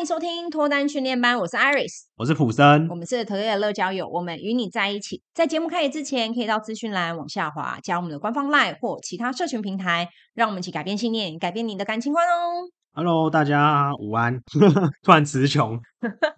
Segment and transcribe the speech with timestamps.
[0.00, 5.20] 迎收听脱单训练班，我是 Iris，我是普森，我们是特约乐交友，我们与你在一起。
[5.34, 12.66] 在节目开始之前，可以到资讯栏往下滑，加我们的官方 LINE 或其他社群平台，让我们一起改变信念，改变你的感情观哦。
[12.94, 14.40] Hello，大家午安，
[15.04, 15.78] 突然词穷。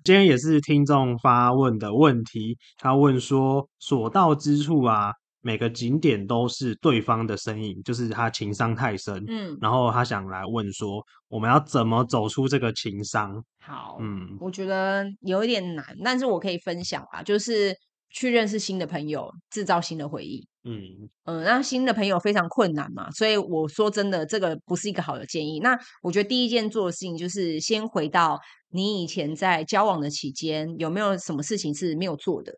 [0.03, 5.13] 今天也是听众发问的问题，他问说，所到之处啊。
[5.43, 13.45] 每个景点都是对方的身影，就是他情商太深，嗯，然后他想来问说，我们要怎么走出这个情商？
[13.61, 17.77] 好，嗯，我觉得有一点难，但是我可以分享啊，就是
[18.11, 20.81] 去认识新的朋友，制造新的回忆，嗯
[21.25, 25.59] 嗯，那新的朋友非常困难嘛，所以我说真的，这个不是一个好的建议。
[25.61, 28.39] 那我觉得第一件做的事情就是先回到
[28.71, 32.53] 你以前在交往的期间，有没有什么事情是没有做的？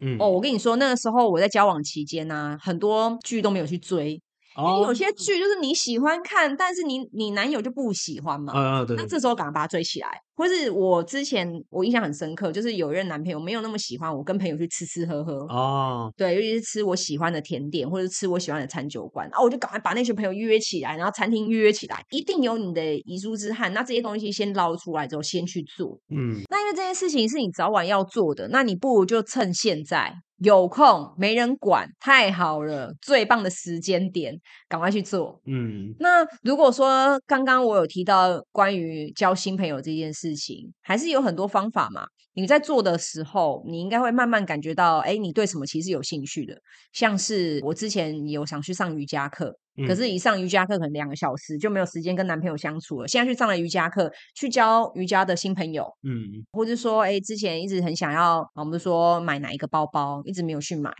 [0.00, 4.20] 嗯，哦，我跟你说，那个时候我在交往期间呢、啊，很多剧都没有去追。
[4.56, 8.52] 哦，有些剧就是你喜欢看，但是你你男友就不喜欢嘛。
[8.54, 8.96] 嗯、哦，对。
[8.96, 10.08] 那这时候赶快把他追起来。
[10.36, 15.32] 或是我之前我印象很深刻，就是有一任男朋友没有那么喜欢我，跟朋友去吃吃喝喝。
[15.46, 16.12] 哦。
[16.16, 23.72] 对，尤其是吃我喜欢的甜点，或者是吃我喜欢的餐酒馆，然后我就赶快把那群朋友约起来，然后餐厅约起来，一定有你的遗珠之憾。
[23.72, 25.98] 那这些东西先捞出来之后，先去做。
[26.10, 26.40] 嗯。
[26.50, 30.12] 那因为这件事情是你早晚要做的，那你不如就趁现在。
[30.40, 35.40] 有空没人管，太好了，最棒的时间点，赶快去做。
[35.46, 42.06] 嗯，那如果说刚刚我有提到关于交新朋友这件事情，还是有很多方法嘛。
[42.34, 46.54] 你在做的时候，你应该会慢慢感觉到，哎，你对什么其实有兴趣的。
[46.92, 49.56] 像是我之前有想去上瑜伽课。
[49.86, 53.06] 可是，一上瑜伽课可能两个小时就没有时间跟男朋友相处了。
[53.06, 60.90] 现在去上了瑜伽课，去交瑜伽的新朋友，嗯，或者说，哎，之前一直很想要，我们说买哪一个包包，一直没有去买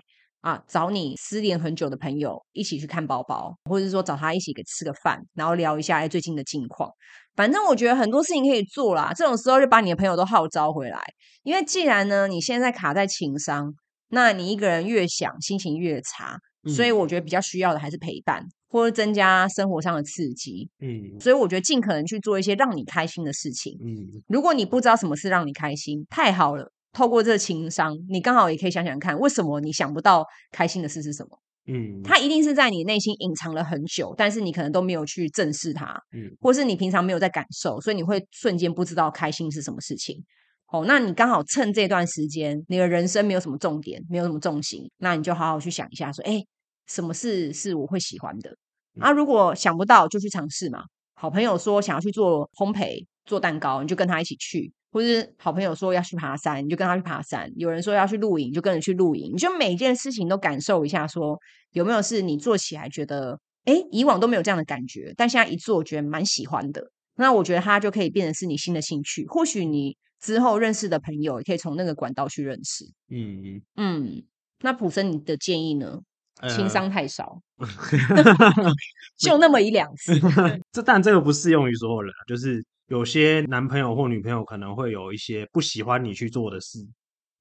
[0.46, 6.88] 啊，找你失联很久的朋友一起去看包包，或者说找他一起给吃个饭，然后聊一下哎最近的近况。
[7.34, 11.02] 反正我觉得很多事情可以做啦，这种时候就把你的朋友都号召回来，
[11.42, 13.74] 因为既然呢你现在卡在情商，
[14.10, 16.38] 那你一个人越想心情越差，
[16.72, 18.46] 所以我觉得比较需要的还是陪伴。
[18.68, 31.38] 或者增加生活上的刺激，嗯，所以我觉得尽可能去做一些让你开心的事情，嗯，如果你不知道什么事让你开心，太好了，透过这个情商，你刚好也可以想想看，为什么你想不到开心的事是什么？
[31.66, 40.24] 嗯，它一定是在你内心隐藏了很久，但是你可能都没有去正视它，嗯，或是你平常没有在感受，所以你会瞬间不知道开心是什么事情。
[40.72, 46.42] 哦，那你刚好趁这段时间，你的人生没有什么重点，没有什么重心，那你就好好去想一下，说，哎。
[46.88, 48.56] 什么事是我会喜欢的？
[49.00, 50.84] 啊，如果想不到就去尝试嘛。
[51.14, 57.52] 好朋友说想要去做烘焙、做蛋糕，你就跟他一起去；或是好朋友说要去爬山，你就跟他去爬山。
[57.54, 59.30] 有人说要去露营，就跟着去露营。
[59.34, 61.40] 你就每一件事情都感受一下说，说
[61.72, 66.82] 有没有是你做起来觉得，哎，以往都没有这样的感觉，但现在一做觉得蛮喜欢的。
[67.16, 69.26] 那我觉得他就可以变成是你新的兴趣。
[69.26, 72.86] 或许你之后认识的朋友也可以从那个管道去认识。
[73.10, 74.24] 嗯嗯，
[74.60, 76.00] 那普森，你的建议呢？
[76.48, 78.72] 情商太少， 呃、
[79.16, 80.12] 就那么一两次。
[80.72, 86.78] 这但这个不适用于所有人，就是有些男朋友或女朋友可能会有一些不喜欢你去做的事。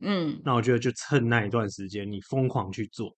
[0.02, 3.14] 嗯，那我觉得就趁那一段时间，你疯狂去做。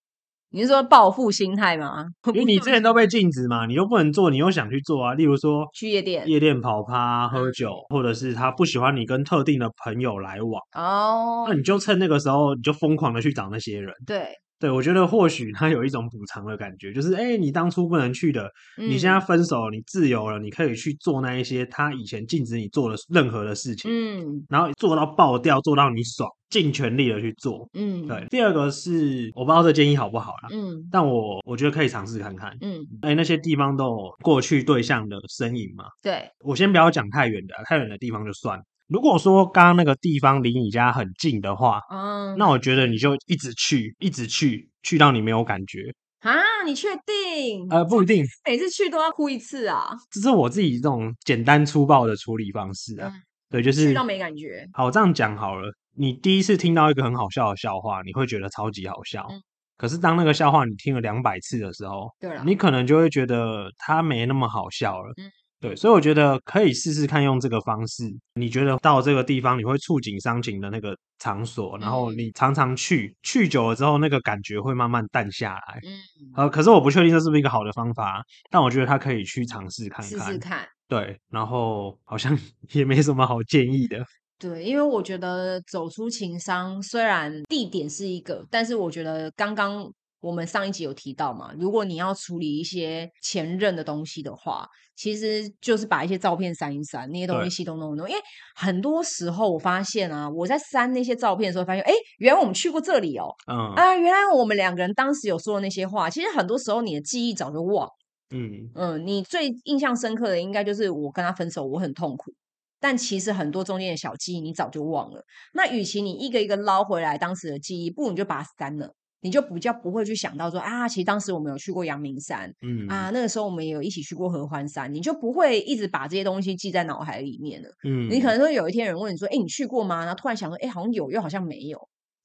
[0.49, 2.05] 你是说报复心态吗？
[2.33, 5.13] 因为你之前都被禁止嘛，你又不能做，你又想去做啊。
[5.13, 10.61] 例如说去夜店、夜店跑趴、喝酒，或者是他不喜欢你跟特定的朋友来往。
[10.73, 13.93] 哦，那你就趁那个时候，你就疯狂的去找那些人。
[14.05, 14.29] 对。
[14.59, 28.25] 对，我觉得或许他有一种补偿的感觉，就是哎，你当初不能去的，你现在分手，你自由了，你可以去做那一些他以前禁止你做的任何的事情，嗯，然后做到爆掉，做到你爽，尽全力的去做，嗯，对。
[28.29, 38.63] 第二个是我不知道这建议好不好啦，嗯，但我我觉得可以尝试看看，嗯，哎，那些地方都有过去对象的身影嘛，对，我先不要讲太远的，太远的地方就算了。
[38.87, 46.33] 如果说刚刚那个地方离你家很近的话，嗯，那我觉得你就一直去，一直去，去到你没有感觉啊？
[46.65, 47.67] 你确定？
[47.69, 49.89] 呃，不一定，每次去都要哭一次啊。
[50.09, 53.11] 这是我自己这种简单粗暴的处理方式啊。
[53.13, 54.65] 嗯、对，就是去到没感觉。
[54.73, 55.69] 好，这样讲好了。
[55.95, 59.27] 你第一次听到一个很好笑的笑话，你会觉得超级好笑。
[59.29, 59.41] 嗯、
[59.77, 65.11] 可是当那个笑话你听了两百次的时候，对了，你可能就会觉得它没那么好笑了。
[65.17, 65.29] 嗯
[65.59, 68.03] 对，所以我觉得可以试试看用这个方式。
[68.35, 75.79] 你觉得到这个地方你会触景伤情的那个场所，然后你常常去，去久了之后，那个感觉会慢慢淡下来。
[75.83, 75.99] 嗯，
[76.35, 80.07] 呃，可是我不确定这是不是一个好的方法，但我觉得他可以去尝试看看。
[80.07, 80.67] 试试看。
[80.87, 82.37] 对，然后好像
[82.73, 84.05] 也没什么好建议的。
[84.39, 98.09] 对，因为我觉得走出情伤，虽然地点是一个，但是我觉得刚刚我们上一集有提到嘛，如果你要处理一些前任的东西的话，其实就是把一些照片删一删，那些东西都弄弄。
[98.09, 98.21] 因为
[98.55, 107.87] 很多时候我发现啊，我在删那些照片的时候，发现哎，原来我们去过这里哦，嗯啊，原来我们两个人当时有说的那些话，其实很多时候你的记忆早就忘。
[108.29, 112.33] 嗯嗯，你最印象深刻的应该就是我跟他分手，我很痛苦。
[112.79, 115.23] 但其实很多中间的小记忆你早就忘了。
[115.53, 127.69] 那与其你一个一个捞回来当时的记忆，不如你就把它删了，你就比较不会去想到说啊，其实当时我们有去过阳明山，嗯啊，那个时候我们也有一起去过合欢山，你就不会一直把这些东西记在脑海里面了。
[127.83, 130.05] 嗯，你可能说有一天有人问你说，哎，你去过吗？
[130.05, 131.79] 然后突然想说，哎，好像有，又好像没有。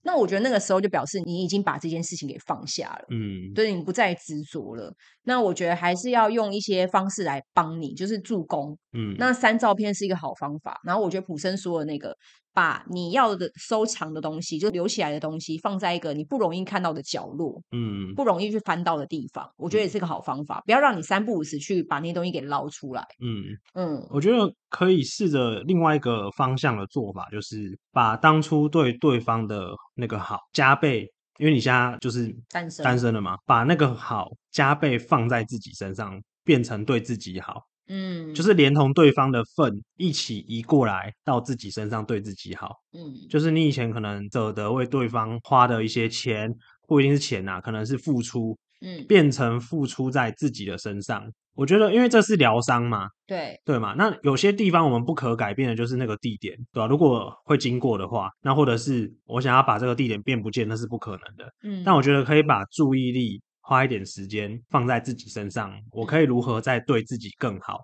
[0.04, 4.92] 那我觉得那个时候就表示你已经把这件事情给放下了，嗯，对，你不再执着了。
[5.22, 10.80] 那我觉得还是要用一些方式来帮你，就是助攻，嗯，那删照片是一个好方法。
[10.84, 12.14] 然后我觉得普森说的那个。
[12.54, 20.62] 把你要的收藏的东西，就留起来的东西，放在一个你不容易看到的角落，嗯，不容易去翻到的地方，我觉得也是个好方法。
[20.66, 23.42] 不要让你三不五时去把那些东西给捞出来，嗯
[23.74, 24.06] 嗯。
[24.10, 37.62] 我觉得可以试着另外一个方向的做法，就是把当初对对方的那个好加倍，因为你现在就是单身单身了嘛，把那个好加倍放在自己身上，变成对自己好。
[37.92, 42.76] 嗯，就是连同对方的份一起移过来到自己身上，对自己好。
[42.94, 46.50] 嗯，就是你以前可能舍得为对方花的一些钱，
[46.88, 48.56] 不一定是钱呐，可能是付出。
[48.84, 51.22] 嗯，变成付出在自己的身上。
[51.54, 53.94] 我觉得，因为这是疗伤嘛，对对嘛。
[53.96, 56.86] 那有些地方我们不可改变的，就是那个地点，对吧？
[56.88, 61.52] 如果会经过的话，那或者是我想要把这个地点变不见，那是不可能的。
[61.62, 63.40] 嗯，但我觉得可以把注意力。
[63.62, 67.80] 花一点时间放在自己身上，我可以如何再对自己更好？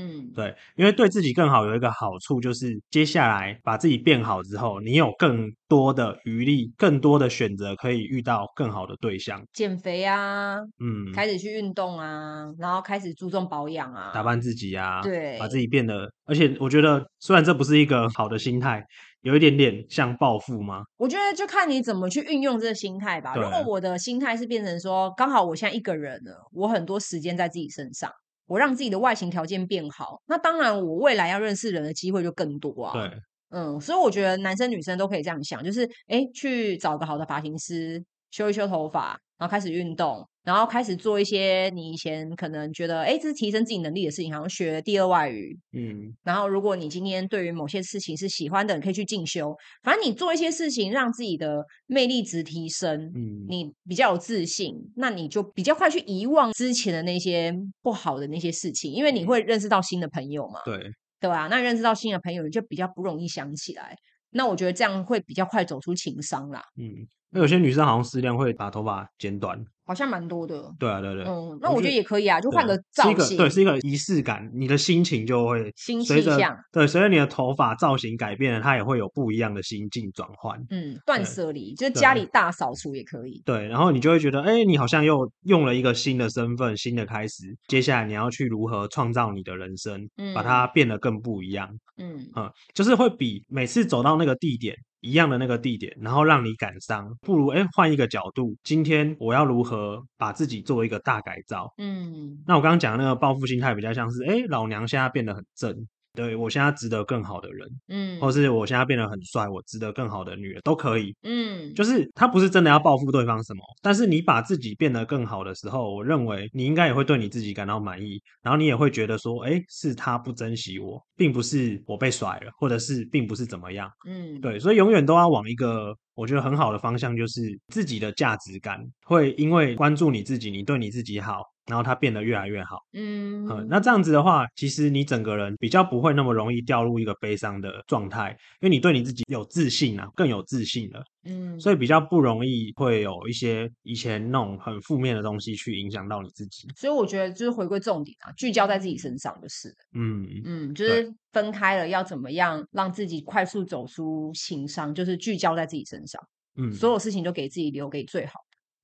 [0.00, 9.42] 嗯，对，因为对自己更好有一个好处，就是接下来把自己变好之后，你有更多的余力，更多的选择，可以遇到更好的对象。
[9.52, 18.84] 减肥啊，嗯，开始去运动啊，然后开始注重保养啊，打扮自己啊，对，把自己变得，而且我觉得，虽然这不是一个好的心态。
[19.28, 20.82] 有一点点像暴富吗？
[20.96, 23.34] 我觉得就看你怎么去运用这个心态吧。
[23.34, 28.10] 如果我的心态是变成说，刚好我现在一个人了，我很多时间在自己身上，
[28.46, 32.94] 我让自己的外形条件变好，那当然我未来要认识人的机会就更多啊。
[32.94, 33.18] 对，
[33.50, 40.26] 嗯，所以我觉得男生女生都可以这样想，就是哎，去找个好的发型师修一修头发，然后开始运动。
[40.48, 45.54] 然后开始做一些你以前可能觉得，哎，这是提升自己能力的事情，好像学第二外语。
[45.72, 46.16] 嗯。
[46.24, 49.54] 然后，如果你今天对于某些事情是喜欢的，你可以去进修。
[49.82, 60.60] 反正你做一些事情，让自己的魅力值提升，嗯，你比较有自信，那你就比较快去遗忘之前的那些不好的那些事情，因为你会认识到新的朋友嘛。
[60.64, 60.90] 对。
[61.20, 61.48] 对吧？
[61.50, 63.94] 那认识到新的朋友，你就比较不容易想起来。
[64.30, 66.62] 那我觉得这样会比较快走出情伤啦。
[66.76, 67.06] 嗯。
[67.30, 69.64] 那有些女生好像失恋会把头发剪短。
[69.84, 75.72] 好像蛮多的，对啊，对对，嗯，那我觉得也可以啊，就换个造型，对，是一个仪式感，你的心情就会
[76.04, 76.36] 随着，
[76.70, 91.66] 对，随着你的头发造型改变了，它也会有不一样的心境转换，嗯，断舍离，就是家里大扫除也可以，对，然后你就会觉得，哎，你好像又用了一个新的身份，新的开始，接下来你要去如何创造你的人生，嗯，把它变得更不一样，
[91.96, 94.76] 嗯嗯，就是会比每次走到那个地点。
[95.00, 101.72] 一样的那个地点，然后让你感伤，不如哎换一个角度，今天我要如何把自己做一个大改造？
[101.78, 105.86] 嗯，那我刚刚讲的那个报复心态比较像是，哎老娘现在变得很正。
[106.14, 131.42] 对，我现在值得更好的人，嗯，或是我现在变得很帅，我值得更好的女人，都可以，嗯，就是他不是真的要报复对方什么，但是你把自己变得更好的时候，我认为你应该也会对你自己感到满意，然后你也会觉得说，哎，是他不珍惜我，并不是我被甩了，或者是并不是怎么样，嗯，对，所以永远都要往一个我觉得很好的方向，就是自己的价值感会因为关注你自己，你对你自己好。
[131.68, 138.30] 然后它变得越来越好，嗯，嗯，那这样子的话，其实你整个人比较不会那么容易掉入一个悲伤的状态，
[138.62, 146.66] 因为你对你自己有自信啊，更有自信了，嗯，所以比较不容易会有一些以前那种很负面的东西去影响到你自己。
[146.74, 156.22] 所以我觉得就是回归重点啊，聚焦在自己身上就是，嗯嗯，就是分开了要怎么样让自己快速走出情伤，就是聚焦在自己身上，
[156.56, 158.32] 嗯，所有事情都给自己留给最好。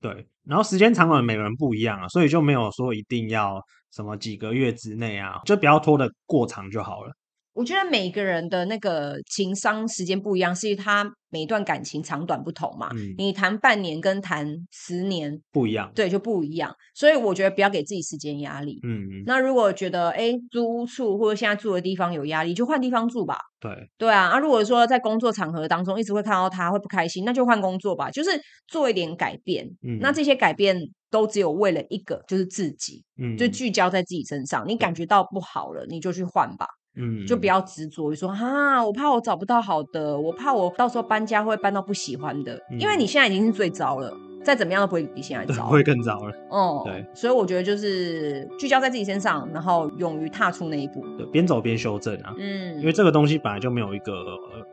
[0.01, 3.59] 对，然后时间长短每个人不一样啊，所以就没有说一定要
[3.91, 7.13] 什么几个月之内啊，就不要拖得过长就好了。
[7.55, 12.91] 我觉得每个人的那个情商时间不一样，是因为他每一段感情长短不同嘛。
[12.95, 16.75] 嗯、你谈半年跟谈十年不一样，对，就不一样。
[16.95, 18.81] 所以我觉得不要给自己时间压力。
[18.83, 19.23] 嗯嗯。
[19.25, 23.39] 那如果觉得哎，租屋处或者现在住的地方有压力，就换地方住吧。
[23.61, 24.31] 对对啊。
[24.31, 28.11] 啊，如果说在工作场合当中一直会看到他会不开心，那就换工作吧。
[28.11, 28.31] 就是
[28.67, 29.65] 做一点改变。
[29.83, 29.99] 嗯。
[30.01, 30.77] 那这些改变
[31.09, 33.05] 都只有为了一个，就是自己。
[33.17, 33.37] 嗯。
[33.37, 34.65] 就聚焦在自己身上。
[34.67, 36.67] 你感觉到不好了，你就去换吧。
[36.97, 46.35] 嗯，就不要执着于说哈，我怕我找不到好的，我怕我到时候搬家会搬到不喜欢的，嗯、因为你现在已经是最糟了，再怎么样都不会比现在糟，会更糟了。
[46.51, 54.25] 哦、嗯，对，所以我觉得就是聚焦在自己身上，然后勇于踏出那一步，对，边走边修正啊，嗯，因为这个东西本来就没有一个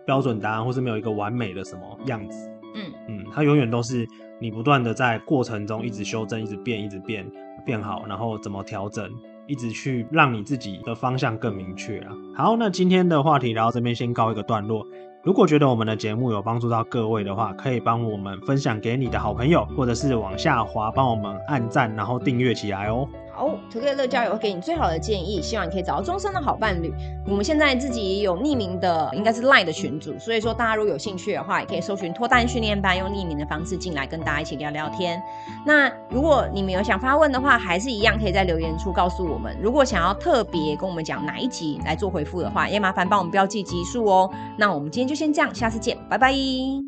[0.06, 2.84] 标准答案，或是没有一个完美的什么样子，嗯。
[3.08, 4.08] 嗯，它永远都是
[4.40, 7.26] 你不断的在过程中一直修正，一直变，一直变，
[7.66, 9.10] 变好，然后怎么调整。
[9.52, 12.14] 一直去让你自己的方向更明确啊！
[12.34, 14.88] 好，那今天的话题聊到这边先告一个段落。
[15.24, 23.06] 如果觉得我们的节目有帮助到各位的话，可以帮我们分享给你的好朋友，或者是往下滑帮我们按赞，然后订阅起来哦。
[23.34, 26.94] 好，图克乐交友会给你最好的建议，希望你可以找到终身的好伴侣。
[27.26, 35.22] 我们现在自己有匿名的，应该是 Line 的群组，所以说大家如果有兴趣的话，也可以搜寻脱单训练班，用匿名的方式进来跟大家一起聊聊天。
[35.66, 39.56] 那如果你们有想发问的话，还是一样可以在留言处告诉我们。
[39.62, 44.30] 如果想要特别跟我们讲哪一集来做回复的话，也麻烦帮我们标记集数哦。
[44.58, 46.32] 那我们今天就先这样，下次见，拜拜。